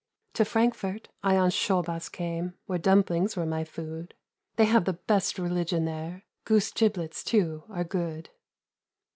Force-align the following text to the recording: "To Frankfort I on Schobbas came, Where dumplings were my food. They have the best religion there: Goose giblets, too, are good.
"To 0.33 0.45
Frankfort 0.45 1.09
I 1.21 1.35
on 1.37 1.51
Schobbas 1.51 2.09
came, 2.11 2.55
Where 2.65 2.79
dumplings 2.79 3.35
were 3.37 3.45
my 3.45 3.63
food. 3.63 4.15
They 4.55 4.65
have 4.65 4.85
the 4.85 4.93
best 4.93 5.37
religion 5.37 5.85
there: 5.85 6.23
Goose 6.43 6.71
giblets, 6.71 7.23
too, 7.23 7.65
are 7.69 7.83
good. 7.83 8.31